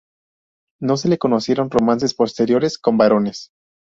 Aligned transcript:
No 0.81 0.97
se 0.97 1.09
le 1.09 1.19
conocieron 1.19 1.69
romances 1.69 2.15
posteriores 2.15 2.79
con 2.79 2.97
varones. 2.97 3.51